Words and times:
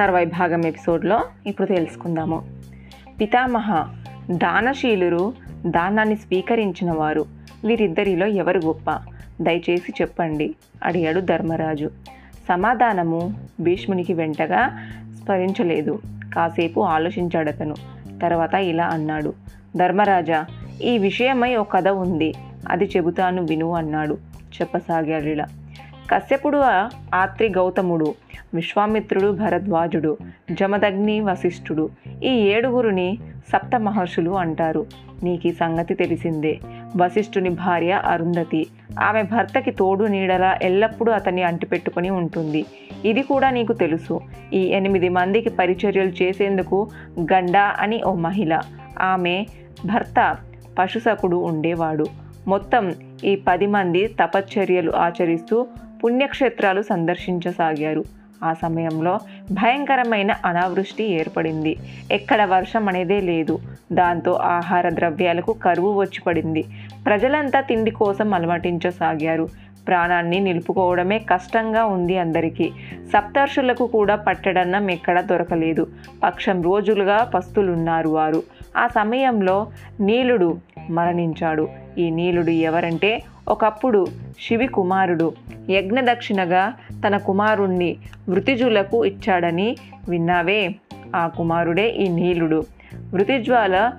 తర్వాయి 0.00 0.26
భాగం 0.26 0.66
ఎపిసోడ్లో 0.66 1.24
ఇప్పుడు 1.46 1.66
తెలుసుకుందాము. 1.66 2.42
పితామహ 3.20 3.94
దానశీలురు 4.30 5.32
దానాన్ని 5.66 6.16
స్వీకరించిన 6.16 6.92
వారు 6.92 7.24
వీరిద్దరిలో 7.64 8.26
ఎవరు 8.26 8.58
గొప్ప? 8.58 8.90
దయచేసి 9.40 9.92
చెప్పండి 10.00 10.54
అడిగాడు 10.84 11.20
ధర్మరాజు. 11.20 11.90
సమాధానము 12.48 13.34
భీష్మునికి 13.60 14.14
వెంటగా 14.14 14.88
స్మరించలేదు. 15.24 16.02
కాసేపు 16.34 16.80
ఆలోచించాడతను. 16.80 17.74
తర్వాత 18.22 18.54
ఇలా 18.54 18.86
అన్నాడు. 18.86 19.32
ధర్మరాజా 19.76 20.46
ఈ 20.82 20.98
విషయమై 20.98 21.56
ఒక 21.56 21.72
కథ 21.72 21.88
ఉంది. 21.88 22.34
అది 22.68 22.84
చెబుతాను 22.96 23.42
విను 23.42 23.72
అన్నాడు. 23.72 24.18
చెప్పసాగాడిలా 24.60 25.46
కశ్యపుడు 26.10 26.58
ఆత్రి 27.14 27.48
గౌతముడు 27.48 28.14
విశ్వామిత్రుడు 28.54 29.32
భరద్వాజుడు 29.32 30.16
జమదగ్ని 30.52 31.20
వశిష్ఠుడు. 31.20 31.90
ఈ 32.24 32.28
ఏడుగురుని 32.28 33.18
సప్త 33.52 33.80
మహర్షులు 33.80 34.30
అంటారు. 34.30 34.86
నీకు 35.22 35.46
ఈ 35.46 35.52
సంగతి 35.52 35.94
తెలిసిందే. 35.94 36.58
వశిష్ఠుని 36.96 37.48
భార్య 37.48 37.92
అరుంధతి. 37.92 38.66
ఆమె 39.00 39.22
భర్తకి 39.22 39.70
తోడు 39.70 40.04
నీడలా 40.04 40.58
ఎల్లప్పుడూ 40.62 41.12
అతన్ని 41.12 41.42
అంటిపెట్టుకొని 41.42 42.10
ఉంటుంది. 42.10 42.64
ఇది 43.04 43.22
కూడా 43.22 43.50
నీకు 43.50 43.72
తెలుసు. 43.72 44.20
ఈ 44.52 44.58
ఎనిమిది 44.58 45.08
మందికి 45.08 45.48
పరిచర్యలు 45.48 46.12
చేసేందుకు 46.22 46.88
గండా 47.20 47.76
అని 47.78 48.02
ఓ 48.02 48.14
మహిళ. 48.14 48.60
ఆమె 49.00 49.46
భర్త 49.86 50.36
పశుసకుడు 50.78 51.36
ఉండేవాడు. 51.36 52.06
మొత్తం 52.48 52.94
ఈ 53.24 53.36
పది 53.36 53.66
మంది 53.66 54.06
తపశ్చర్యలు 54.06 54.92
ఆచరిస్తూ 54.96 55.66
పుణ్యక్షేత్రాలు 56.04 56.82
సందర్శించసాగారు. 56.82 58.04
ఆ 58.44 58.52
సమయంలో 58.52 59.18
భయంకరమైన 59.52 60.34
అనావృష్టి 60.44 61.04
ఏర్పడింది. 61.04 61.76
ఎక్కడ 62.12 62.44
వర్షం 62.44 62.88
అనేదే 62.88 63.20
లేదు. 63.20 63.58
దాంతో 63.92 64.32
ఆహార 64.32 64.90
ద్రవ్యాలకు 64.90 65.52
కరువు 65.52 65.92
వచ్చి 65.92 66.22
పడింది 66.22 66.64
ప్రజలంతా 67.06 67.60
తిండి 67.60 67.90
కోసం 67.90 68.34
అలమటించసాగారు. 68.34 69.48
ప్రాణాన్ని 69.88 70.40
నిలుపుకోవడమే 70.40 71.18
కష్టంగా 71.18 71.84
ఉంది 71.84 72.18
అందరికీ. 72.18 72.70
సప్తర్షులకు 73.12 73.86
కూడా 73.86 74.16
పట్టడన్నం 74.16 74.90
ఎక్కడా 74.90 75.20
దొరకలేదు. 75.20 75.86
పక్షం 76.22 76.62
రోజులుగా 76.62 77.30
పస్తులున్నారు 77.34 78.08
వారు. 78.08 78.42
ఆ 78.76 78.86
సమయంలో 78.86 79.66
నీలుడు 80.00 80.58
మరణించాడు. 80.90 81.68
ఈ 81.98 82.10
నీలుడు 82.10 82.50
ఎవరంటే 82.50 83.22
ఒకప్పుడు 83.50 84.06
శివి 84.40 84.66
కుమారుడు. 84.66 85.32
యజ్ఞదక్షిణగా 85.70 86.72
తన 87.06 87.16
కుమారుణ్ణి 87.16 87.96
వృతిజులకు 88.28 89.04
ఇచ్చాడని 89.04 89.76
విన్నావే? 90.08 90.74
ఆ 91.16 91.26
కుమారుడే 91.26 91.90
ఈ 91.90 92.08
నీలుడు. 92.08 92.64
వృతిజ్వాల 93.14 93.92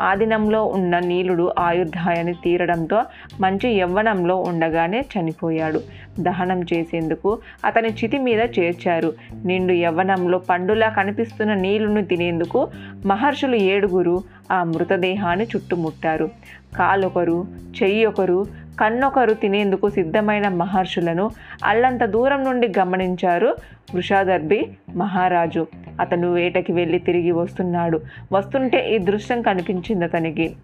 ఆదినంలో 0.00 0.64
ఉన్న 0.64 0.98
నీలుడు 0.98 1.52
ఆయుర్దాయాన్ని 1.58 2.34
తీరడంతో 2.44 3.02
మంచి 3.40 3.70
యవ్వనంలో 3.70 4.36
ఉండగానే 4.36 5.00
చనిపోయాడు. 5.00 5.80
దహనం 6.20 6.62
చేసేందుకు 6.62 7.38
అతని 7.64 7.88
చితి 7.88 8.18
మీద 8.18 8.40
చేర్చారు. 8.58 9.12
నిండు 9.44 9.72
యవ్వనంలో 9.72 10.38
పండులా 10.38 10.88
కనిపిస్తున్న 10.88 11.54
నీలును 11.54 12.04
తినేందుకు 12.04 12.68
మహర్షులు 13.06 13.56
ఏడుగురు 13.56 14.22
ఆ 14.52 14.64
మృతదేహాన్ని 14.64 15.46
చుట్టుముట్టారు. 15.56 16.30
కాలొకరు 16.76 17.46
చెయ్యి 17.82 18.04
ఒకరు 18.04 18.63
కన్నొకరు 18.80 19.32
తినేందుకు 19.32 19.88
సిద్ధమైన 19.88 20.48
మహర్షులను 20.48 21.30
అల్లంత 21.64 22.04
దూరం 22.04 22.44
నుండి 22.44 22.72
గమనించారు 22.78 23.56
వృషాదర్భి 23.94 24.66
మహారాజు. 24.96 25.66
అతను 26.00 26.32
వేటకి 26.32 26.72
వెళ్ళి 26.72 26.98
తిరిగి 26.98 27.30
వస్తున్నాడు. 27.30 28.00
వస్తుంటే 28.32 28.94
ఈ 28.94 28.98
దృశ్యం 28.98 29.42
కనిపించింది 29.42 30.04
అతనికి. 30.04 30.56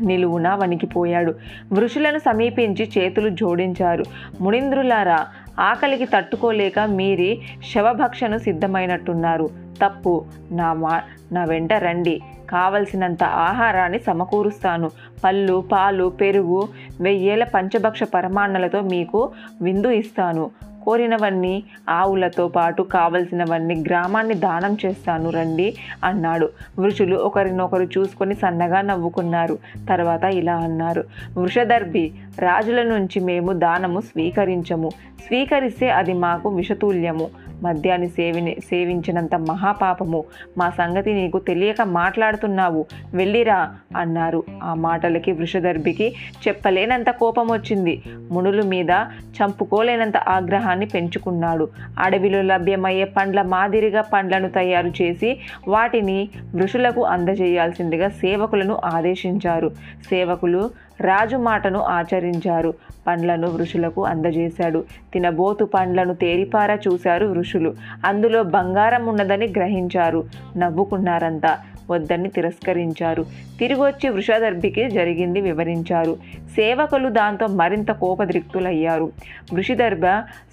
నిలువున 0.00 0.54
వణికిపోయాడు. 0.54 1.34
వృషులను 1.72 2.18
సమీపించి 2.18 2.90
చేతులు 2.98 3.28
జోడించారు. 3.28 4.04
మునింద్రులారా 4.40 5.26
ఆకలికి 5.58 6.04
తట్టుకోలేక 6.04 6.78
మీరి 6.78 7.40
శవభక్షను 7.74 8.38
సిద్ధమైనట్టున్నారు. 8.38 9.48
తప్పు. 9.84 10.24
నా 10.50 10.72
మా 10.72 11.02
నా 11.32 11.44
వెంట 11.44 11.72
రండి. 11.72 12.20
కావలసినంత 12.50 13.22
ఆహారాన్ని 13.24 13.98
సమకూరుస్తాను. 13.98 14.90
పళ్ళు 15.24 15.64
పాలు 15.72 16.08
పెరుగు 16.20 16.68
వెయ్యేల 17.00 17.44
పంచభక్ష 17.44 18.02
పరమాన్నలతో 18.02 18.80
మీకు 18.80 19.30
విందు 19.62 19.88
ఇస్తాను. 19.88 20.50
కోరినవన్నీ 20.84 21.64
ఆవులతో 21.88 22.48
పాటు 22.48 22.82
కావలసినవన్నీ 22.82 23.84
గ్రామాన్ని 23.88 24.34
దానం 24.34 24.76
చేస్తాను 24.86 25.30
రండి 25.30 25.76
అన్నాడు. 26.04 26.48
వృషులు 26.78 27.16
ఒకరినొకరు 27.16 27.82
చూసుకొని 27.82 28.34
సన్నగా 28.34 28.80
నవ్వుకున్నారు. 28.80 29.58
తర్వాత 29.88 30.24
ఇలా 30.24 30.56
అన్నారు. 30.56 31.04
వృషదర్భి 31.38 32.12
రాజుల 32.38 32.82
నుంచి 32.82 33.20
మేము 33.20 33.52
దానము 33.52 34.00
స్వీకరించము. 34.00 34.90
స్వీకరిస్తే 35.26 35.90
అది 35.90 36.12
మాకు 36.12 36.48
విషతుల్యము. 36.48 37.47
మద్యాన్ని 37.62 38.08
సేవిని 38.08 38.56
సేవించినంత 38.60 39.34
మహాపాపము. 39.34 40.24
మా 40.58 40.70
సంగతి 40.70 41.14
నీకు 41.14 41.38
తెలియక 41.38 41.82
మాట్లాడుతున్నావు. 41.82 42.86
వెళ్ళిరా 43.14 43.74
అన్నారు. 43.96 44.44
ఆ 44.62 44.74
మాటలకి 44.74 45.32
వృషదర్భికి 45.32 46.14
చెప్పలేనంత 46.48 47.10
కోపం 47.10 47.48
వచ్చింది 47.52 48.02
మునుల 48.30 48.62
మీద 48.62 48.90
చంపుకోలేనంత 49.38 50.16
ఆగ్రహాన్ని 50.16 50.86
పెంచుకున్నాడు. 50.86 51.68
అడవిలో 51.98 52.42
లభ్యమయ్యే 52.42 53.04
పండ్ల 53.04 53.42
మాదిరిగా 53.42 54.00
పండ్లను 54.00 54.48
తయారు 54.48 55.02
చేసి 55.02 55.40
వాటిని 55.68 56.28
వృషులకు 56.54 57.04
అందజేయాల్సిందిగా 57.04 58.08
సేవకులను 58.08 58.80
ఆదేశించారు. 58.84 59.68
సేవకులు 60.10 60.70
రాజు 61.00 61.36
మాటను 61.36 61.78
ఆచరించారు. 61.78 62.74
పండ్లను 63.06 63.48
వృషులకు 63.48 64.04
అందజేశాడు. 64.04 64.84
తినబోతు 65.12 65.64
పండ్లను 65.64 66.14
తేరిపారా 66.14 66.74
చూశారు 66.74 67.26
వృషులు. 67.26 67.74
అందులో 68.04 68.42
బంగారం 68.42 69.06
ఉన్నదని 69.06 69.46
గ్రహించారు. 69.46 70.24
నవ్వుకున్నారంతా. 70.56 71.58
వద్దని 71.90 72.28
తిరస్కరించారు. 72.28 73.26
తిరిగి 73.58 73.80
వచ్చి 73.80 74.08
వృషదర్భికి 74.08 74.90
జరిగింది 74.90 75.40
వివరించారు. 75.40 76.16
సేవకులు 76.38 77.08
దాంతో 77.08 77.46
మరింత 77.46 77.90
కోపదృక్తులయ్యారు 77.90 79.12
వృషిదర్భ 79.52 80.06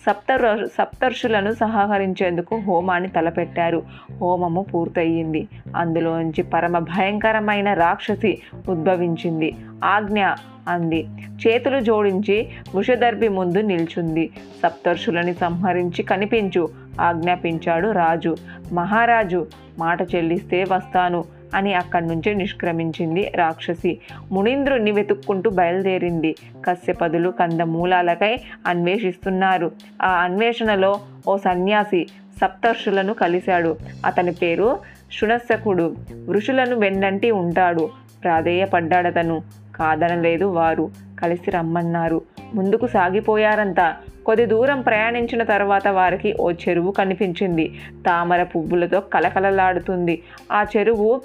సప్తర్ 0.07 0.67
సప్తర్షులను 0.67 1.51
సహకరించేందుకు 1.51 2.59
హోమాన్ని 2.59 3.09
తలపెట్టారు. 3.09 3.83
హోమము 4.21 4.61
పూర్తయింది. 4.61 5.47
అందులోంచి 5.75 6.43
పరమ 6.43 6.79
భయంకరమైన 6.79 7.73
రాక్షసి 7.73 8.41
ఉద్భవించింది. 8.69 9.55
ఆజ్ఞ 9.83 10.25
అంది. 10.67 11.07
చేతులు 11.47 11.79
జోడించి 11.79 12.47
వృషదర్భి 12.75 13.27
ముందు 13.27 13.57
నిల్చుంది. 13.57 14.29
సప్తర్షులని 14.63 15.33
సంహరించి 15.33 16.03
కనిపించు 16.03 16.69
ఆజ్ఞాపించాడు 17.01 17.91
రాజు. 17.91 18.35
మహారాజు 18.73 19.47
మాట 19.79 20.15
చెల్లిస్తే 20.15 20.63
వస్తాను 20.63 21.23
అని 21.55 21.73
అక్కడి 21.73 22.07
నుంచి 22.07 22.35
నిష్క్రమించింది 22.35 23.31
రాక్షసి. 23.35 23.99
మునీంద్రుణ్ణి 24.31 24.91
వెతుక్కుంటూ 24.91 25.49
బయలుదేరింది. 25.49 26.35
కశ్యపదులు 26.65 27.29
కందమూలాలకై 27.29 28.37
అన్వేషిస్తున్నారు. 28.67 29.71
ఆ 30.01 30.09
అన్వేషణలో 30.09 30.99
ఓ 31.27 31.37
సన్యాసి 31.37 32.07
సప్తర్షులను 32.41 33.13
కలిశాడు. 33.13 33.77
అతని 34.05 34.31
పేరు 34.31 34.79
శునస్సకుడు. 35.19 35.95
ఋషులను 36.31 36.75
వెన్నంటి 36.75 37.31
ఉంటాడు. 37.31 37.89
ప్రాధేయపడ్డాడతను. 38.23 39.41
కాదనలేదు 39.75 40.45
వారు. 40.45 40.89
కలిసి 41.21 41.51
రమ్మన్నారు. 41.51 42.21
ముందుకు 42.53 42.87
సాగిపోయారంతా 42.87 43.95
కొద్ది 44.25 44.45
దూరం 44.45 44.81
ప్రయాణించిన 44.81 45.43
తర్వాత 45.43 45.87
వారికి 45.87 46.35
ఓ 46.39 46.51
చెరువు 46.51 46.91
కనిపించింది. 46.91 47.73
తామర 48.05 48.43
పువ్వులతో 48.43 48.99
కలకలలాడుతుంది 48.99 50.21
ఆ 50.51 50.65
చెరువు 50.77 51.21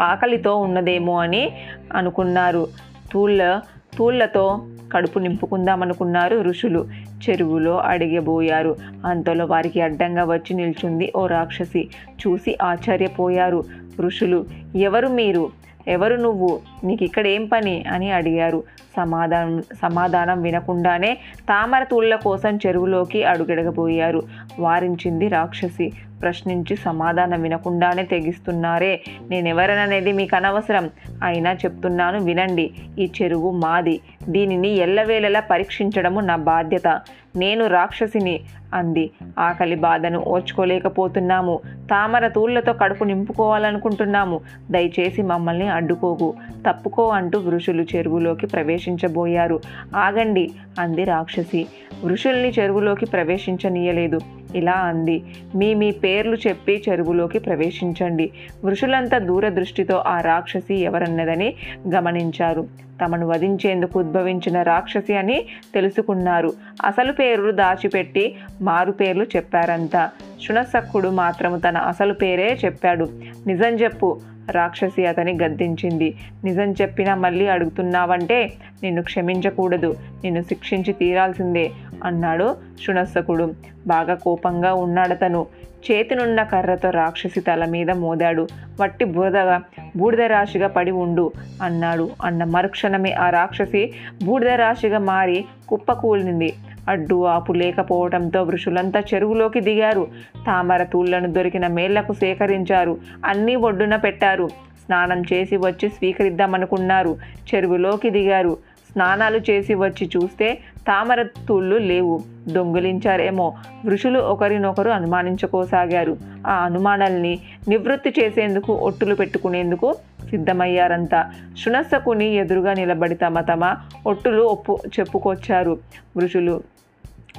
ఆకలితో 0.00 0.56
ఉన్నదేమో 0.56 1.20
అని 1.20 1.50
అనుకున్నారు. 1.92 2.66
తూళ్ళ 3.12 3.60
తూళ్ళతో 3.98 4.66
కడుపు 4.92 5.18
నింపుకుందామనుకున్నారు 5.18 6.40
ఋషులు. 6.40 6.88
చెరువులో 7.28 7.78
అడిగబోయారు. 7.78 8.76
అంతలో 9.06 9.44
వారికి 9.44 9.80
అడ్డంగా 9.80 10.24
వచ్చి 10.24 10.54
నిల్చుంది 10.54 11.12
ఓ 11.16 11.26
రాక్షసి. 11.26 11.88
చూసి 12.26 12.58
ఆశ్చర్యపోయారు 12.62 13.64
ఋషులు. 14.00 14.46
ఎవరు 14.76 15.08
మీరు? 15.08 15.50
ఎవరు 15.88 16.16
నువ్వు? 16.16 16.60
నీకు 16.84 17.04
ఇక్కడ 17.04 17.26
ఏం 17.26 17.46
పని? 17.46 17.84
అని 17.92 18.10
అడిగారు. 18.10 18.62
సమాధానం 18.96 19.62
సమాధానం 19.62 20.42
వినకుండానే 20.42 21.14
తామర 21.40 21.82
తూళ్ళ 21.82 22.16
కోసం 22.16 22.56
చెరువులోకి 22.56 23.24
అడుగడగబోయారు. 23.24 24.22
వారించింది 24.58 25.28
రాక్షసి. 25.28 25.92
ప్రశ్నించి 26.22 26.76
సమాధానం 26.76 27.42
వినకుండానే 27.42 28.02
తెగిస్తున్నారే. 28.02 29.00
నేనెవరననేది 29.30 30.12
మీకు 30.12 30.36
అనవసరం. 30.36 30.90
అయినా 31.24 31.52
చెప్తున్నాను 31.52 32.24
వినండి. 32.24 32.70
ఈ 32.98 33.10
చెరువు 33.22 33.50
మాది. 33.50 34.00
దీనిని 34.28 34.68
ఎల్లవేళలా 34.68 35.40
పరీక్షించడము 35.40 36.20
నా 36.20 36.36
బాధ్యత. 36.36 37.00
నేను 37.36 37.66
రాక్షసిని. 37.66 38.40
అంది. 38.74 39.10
ఆకలి 39.38 39.74
బాధను 39.74 40.18
ఓర్చుకోలేకపోతున్నాము. 40.18 41.60
తామర 41.66 42.28
తూళ్ళతో 42.28 42.72
కడుపు 42.72 43.04
నింపుకోవాలనుకుంటున్నాము. 43.04 44.40
దయచేసి 44.70 45.22
మమ్మల్ని 45.22 45.68
అడ్డుకోకు. 45.68 46.34
తప్పుకో 46.68 47.08
అంటూ 47.08 47.38
వృషులు 47.38 47.82
చెరువులోకి 47.96 48.46
ప్రవేశించబోయారు. 48.46 49.60
ఆగండి 49.96 50.50
అంది 50.78 51.04
రాక్షసి. 51.04 51.66
వృషుల్ని 52.04 52.48
చెరువులోకి 52.48 53.06
ప్రవేశించనీయలేదు. 53.06 54.20
ఇలా 54.54 54.72
అంది. 54.72 55.22
మీ 55.56 55.74
మీ 55.74 55.90
పేర్లు 55.90 56.36
చెప్పి 56.48 56.82
చెరువులోకి 56.88 57.38
ప్రవేశించండి. 57.38 58.30
వృషులంతా 58.64 59.18
దూరదృష్టితో 59.18 59.96
ఆ 59.96 60.20
రాక్షసి 60.20 60.74
ఎవరన్నదని 60.74 61.54
గమనించారు. 61.94 62.88
తమను 63.04 63.26
వధించేందుకు 63.26 64.00
ఉద్భవించిన 64.00 64.62
రాక్షసి 64.62 65.16
అని 65.16 65.44
తెలుసుకున్నారు. 65.74 66.52
అసలు 66.84 67.12
పేరు 67.12 67.50
దాచిపెట్టి 67.50 68.34
మారు 68.60 68.92
పేర్లు 68.92 69.26
చెప్పారంతా 69.36 70.10
శునసక్కుడు 70.48 71.08
మాత్రము 71.08 71.58
తన 71.58 71.78
అసలు 71.78 72.14
పేరే 72.14 72.58
చెప్పాడు. 72.64 73.08
నిజం 73.46 73.74
చెప్పు 73.74 74.20
రాక్షసి 74.50 75.06
అతని 75.06 75.38
గద్దించింది. 75.42 76.14
నిజం 76.44 76.72
చెప్పినా 76.72 77.14
మళ్ళీ 77.14 77.46
అడుగుతున్నావంటే 77.46 78.52
నిన్ను 78.82 79.02
క్షమించకూడదు 79.02 79.96
నిన్ను 80.24 80.42
శిక్షించి 80.42 80.92
తీరాల్సిందే 80.92 81.70
అన్నాడు 82.04 82.56
శునస్సకుడు 82.86 83.54
బాగా 83.86 84.14
కోపంగా 84.14 84.74
ఉన్నాడతను 84.74 85.46
చేతినున్న 85.90 86.42
కర్రతో 86.42 86.90
రాక్షసి 86.90 87.40
తల 87.40 87.64
మీద 87.64 87.90
మోదాడు. 87.90 88.48
వట్టి 88.80 89.04
బురదగా 89.04 89.62
బూడిద 89.96 90.20
రాశిగా 90.20 90.68
పడి 90.68 90.90
ఉండు 90.90 91.32
అన్నాడు. 91.62 92.10
అన్న 92.24 92.44
మరుక్షణమే 92.44 93.12
ఆ 93.12 93.30
రాక్షసి 93.30 93.92
బూడిద 94.24 94.48
రాశిగా 94.48 94.98
మారి 94.98 95.44
కుప్పకూలింది 95.68 96.52
అడ్డు 96.88 97.24
ఆపు 97.24 97.52
లేకపోవడంతో 97.52 98.42
వృషులంతా 98.42 99.02
చెరువులోకి 99.14 99.60
దిగారు. 99.60 100.08
తామర 100.46 100.82
తూళ్ళను 100.82 101.32
దొరికిన 101.32 101.66
మేళ్ళకు 101.66 102.12
సేకరించారు. 102.12 102.98
అన్నీ 103.24 103.56
ఒడ్డున 103.56 103.96
పెట్టారు. 103.96 104.48
స్నానం 104.86 105.22
చేసి 105.32 105.56
వచ్చి 105.56 105.88
స్వీకరిద్దామనుకున్నారు. 105.88 107.16
చెరువులోకి 107.54 108.10
దిగారు. 108.10 108.56
స్నానాలు 108.92 109.40
చేసి 109.50 109.74
వచ్చి 109.74 110.10
చూస్తే 110.16 110.54
తామర 110.86 111.22
తూళ్ళు 111.22 111.76
లేవు. 111.76 112.20
దొంగిలించారేమో. 112.48 113.54
ఋషులు 113.86 114.18
ఒకరినొకరు 114.18 114.90
అనుమానించుకోసాగారు. 114.90 116.16
ఆ 116.46 116.52
అనుమానాల్ని 116.52 117.38
నివృత్తి 117.68 118.14
చేసేందుకు 118.20 118.72
ఒట్టులు 118.72 119.14
పెట్టుకునేందుకు 119.14 119.94
సిద్ధమయ్యారంతా. 120.30 121.30
శునస్సకుని 121.64 122.34
ఎదురుగా 122.34 122.74
నిలబడి 122.74 123.14
తమ 123.14 123.40
తమ 123.40 123.74
ఒట్టులు 124.06 124.42
ఒప్పు 124.42 124.78
చెప్పుకొచ్చారు. 125.00 125.78
ఋషులు 126.18 126.62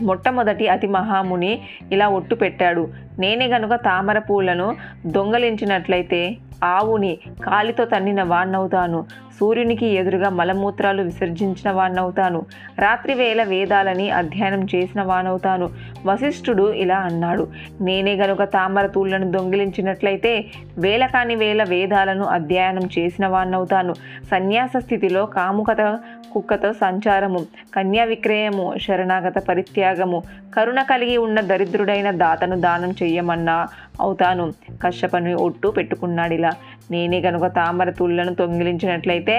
మొట్టమొదటి 0.01 0.68
అతి 0.68 0.88
మహాముని 0.88 1.62
ఇలా 1.92 2.07
ఒట్టు 2.07 2.36
పెట్టాడు. 2.36 2.88
నేనే 3.19 3.48
గనుక 3.48 3.75
తామర 3.75 4.19
పూలను 4.19 4.75
దొంగలించినట్లయితే 5.06 6.38
ఆవుని 6.63 7.18
కాలితో 7.44 7.86
తన్నిన 7.86 8.24
వాణ్ణవుతాను. 8.24 9.06
సూర్యునికి 9.39 9.86
ఎదురుగా 9.86 10.30
మలమూత్రాలు 10.30 11.01
విసర్జించిన 11.01 11.71
వాణ్ణవుతాను. 11.71 12.45
రాత్రివేళ 12.80 13.44
వేదాలని 13.44 14.09
అధ్యయనం 14.09 14.68
చేసిన 14.75 15.01
వానవుతాను 15.01 15.69
వశిష్ఠుడు 16.06 16.71
ఇలా 16.71 16.97
అన్నాడు. 16.97 17.47
నేనే 17.81 18.15
గనుక 18.15 18.44
తామర 18.44 18.86
తూళ్ళను 18.86 19.31
దొంగిలించినట్లయితే 19.31 20.45
వేల 20.77 21.06
కాని 21.06 21.36
వేల 21.36 21.63
వేదాలను 21.63 22.24
అధ్యయనం 22.24 22.89
చేసిన 23.00 23.27
వాణ్ణవుతాను. 23.27 23.94
సన్యాస 24.31 24.71
స్థితిలో 24.77 25.25
కాముకత 25.25 26.00
కుక్కతో 26.33 26.74
సంచారము 26.74 27.45
కన్యా 27.75 28.03
విక్రయము 28.03 28.74
శరణాగత 28.77 29.38
పరిత్యాగము 29.39 30.24
కరుణ 30.57 30.81
కలిగి 30.81 31.18
ఉన్న 31.18 31.41
దరిద్రుడైన 31.41 32.12
దాతను 32.12 32.59
దానం 32.59 32.91
చెయ్యమన్నా 32.91 33.68
అవుతాను. 34.01 34.53
కశ్యపని 34.83 35.33
ఒట్టు 35.33 35.68
పెట్టుకున్నాడిలా. 35.68 36.51
నేనే 36.91 37.21
కనుక 37.21 37.47
తామర 37.47 37.89
తూళ్ళను 37.89 38.33
తొంగిలించినట్లయితే 38.36 39.36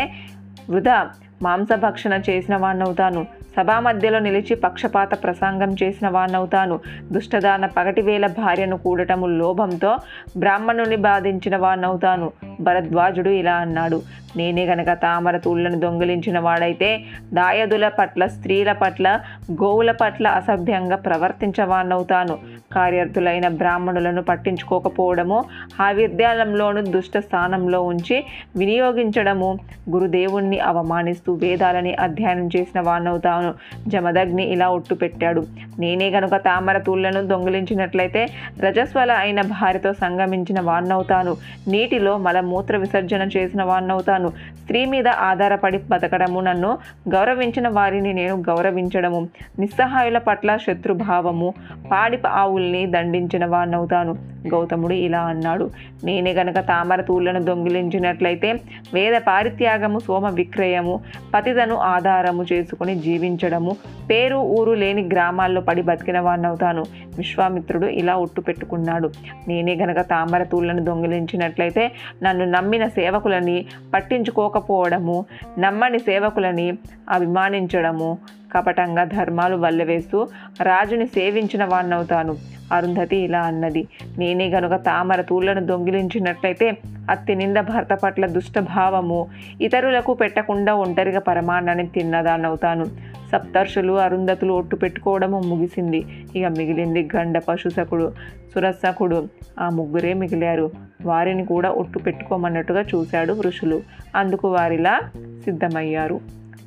వృధా. 0.71 0.99
మాంసభక్షణ 1.43 2.21
చేసిన 2.31 2.57
వాణ్ణవుతాను. 2.57 3.27
సభా 3.57 3.81
మధ్యలో 3.81 4.19
నిలిచి 4.19 4.55
పక్షపాత 4.55 5.23
ప్రసంగం 5.23 5.77
చేసిన 5.83 6.09
వాణ్ణవుతాను. 6.09 6.81
దుష్టదాన 7.13 7.67
పగటివేల 7.67 8.27
భార్యను 8.27 8.77
కూడటము 8.77 9.27
లోభంతో 9.27 9.97
బ్రాహ్మణుని 10.37 10.97
బాధించిన 10.97 11.57
వాణ్ణవుతాను. 11.57 12.33
భరద్వాజుడు 12.61 13.31
ఇలా 13.31 13.55
అన్నాడు. 13.55 14.03
నేనే 14.37 14.67
గనక 14.67 14.93
తామర 14.93 15.37
తూళ్ళను 15.37 15.79
దొంగిలించిన 15.79 16.39
వాడైతే 16.39 17.01
దాయదుల 17.33 17.89
పట్ల 17.89 18.27
స్త్రీల 18.27 18.73
పట్ల 18.73 19.21
గోవుల 19.53 19.91
పట్ల 19.91 20.29
అసభ్యంగా 20.29 20.97
ప్రవర్తించవాణ్ణవుతాను 20.97 22.39
కార్యార్థులైన 22.73 23.49
బ్రాహ్మణులను 23.49 24.23
పట్టించుకోకపోవడము 24.23 25.45
ఆ 25.81 25.91
విద్యాలయంలోను 25.91 26.81
దుష్ట 26.81 27.19
స్థానంలో 27.19 27.83
ఉంచి 27.83 28.25
వినియోగించడము 28.57 29.59
గురుదేవుణ్ణి 29.91 30.59
అవమానిస్తూ 30.61 31.33
వేదాలని 31.35 31.95
అధ్యయనం 31.95 32.49
చేసిన 32.57 32.81
వాణ్ణవుతాను 32.81 33.55
జమదగ్ని 33.89 34.45
ఇలా 34.45 34.69
ఒట్టు 34.69 34.95
పెట్టాడు 34.95 35.47
నేనే 35.79 36.11
గనుక 36.11 36.37
తామర 36.37 36.79
తూళ్ళను 36.79 37.27
దొంగిలించినట్లయితే 37.27 38.27
రజస్వల 38.61 39.13
అయిన 39.13 39.41
భార్యతో 39.41 39.93
సంగమించిన 39.93 40.61
వాణ్ణవుతాను 40.61 41.37
నీటిలో 41.69 42.19
మలమూత్ర 42.19 42.77
విసర్జన 42.77 43.29
చేసిన 43.37 43.63
వాణ్ణవుతాను 43.63 44.29
స్త్రీ 44.29 44.85
మీద 44.85 45.09
ఆధారపడి 45.09 45.79
బతకడము 45.79 46.41
నన్ను 46.41 46.79
గౌరవించిన 47.09 47.69
వారిని 47.69 48.13
నేను 48.13 48.35
గౌరవించడము. 48.37 49.29
నిస్సహాయుల 49.59 50.19
పట్ల 50.19 50.57
శత్రుభావము. 50.57 51.55
పాడి 51.93 52.19
ఆవుల్ని 52.27 52.87
దండించిన 52.87 53.47
వాణ్ణవుతాను 53.47 54.17
గౌతముడు 54.49 54.93
ఇలా 54.93 55.21
అన్నాడు. 55.21 55.71
నేనే 56.05 56.33
గనక 56.33 56.61
తామర 56.61 57.01
తూళ్ళను 57.01 57.43
దొంగిలించినట్లయితే 57.43 58.53
వేద 58.95 59.21
పారిత్యాగము 59.27 59.99
సోమ 59.99 60.29
విక్రయము 60.29 61.01
పతితను 61.35 61.75
ఆధారము 61.75 62.45
చేసుకుని 62.53 62.95
జీవించడము 62.95 63.77
పేరు 64.11 64.37
ఊరు 64.37 64.73
లేని 64.73 65.03
గ్రామాల్లో 65.03 65.61
పడి 65.61 65.83
బతికిన 65.83 66.21
వాడినవుతాను 66.21 66.85
విశ్వామిత్రుడు 67.17 67.87
ఇలా 67.87 68.17
ఒట్టు 68.17 68.41
పెట్టుకున్నాడు. 68.41 69.11
నేనే 69.49 69.75
గనక 69.75 70.01
తామర 70.01 70.43
తూళ్ళను 70.43 70.85
దొంగిలించినట్లయితే 70.85 71.93
నన్ను 72.23 72.45
నమ్మిన 72.45 72.89
సేవకులని 72.89 73.67
పట్టించుకోకపోవడము 73.95 75.25
నమ్మని 75.59 75.99
సేవకులని 75.99 76.73
అభిమానించడము 77.11 78.19
కపటంగా 78.53 79.05
ధర్మాలు 79.05 79.57
వల్లవేస్తూ 79.57 80.29
రాజుని 80.63 81.07
సేవించిన 81.07 81.65
వాణ్ణవుతాను. 81.65 82.60
అరుంధతి 82.73 83.17
ఇలా 83.17 83.41
అన్నది. 83.41 83.89
నేనే 84.19 84.49
గనుక 84.49 84.75
తామర 84.75 85.21
తూళ్ళను 85.21 85.67
దొంగిలించినట్లయితే 85.67 86.77
అత్తి 87.11 87.35
నింద 87.35 87.57
భర్త 87.57 87.95
పట్ల 87.95 88.27
దుష్టభావము 88.27 89.27
ఇతరులకు 89.61 90.15
పెట్టకుండా 90.15 90.75
ఒంటరిగా 90.75 91.21
పరమాన్నాన్ని 91.21 91.87
తిన్నదానవుతాను. 91.87 92.85
సప్తర్షులు 93.33 93.93
అరుంధతులు 93.93 94.53
ఒట్టు 94.53 94.77
పెట్టుకోవడము 94.77 95.41
ముగిసింది. 95.41 96.05
ఇక 96.37 96.47
మిగిలింది 96.47 97.09
గండ 97.17 97.39
పశుసకుడు 97.39 98.13
సురసకుడు 98.55 99.29
ఆ 99.61 99.69
ముగ్గురే 99.69 100.13
మిగిలారు. 100.13 100.71
వారిని 101.05 101.47
కూడా 101.47 101.71
ఒట్టు 101.71 101.99
పెట్టుకోమన్నట్టుగా 101.99 102.81
చూశాడు 102.81 103.41
ఋషులు. 103.41 103.83
అందుకు 104.17 104.49
వారిలా 104.49 105.01
సిద్ధమయ్యారు. 105.45 106.21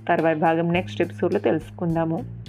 తర్వాయి 0.10 0.36
భాగం 0.36 0.74
నెక్స్ట్ 0.74 1.02
ఎపిసోడ్లో 1.02 1.40
తెలుసుకుందాము. 1.40 2.43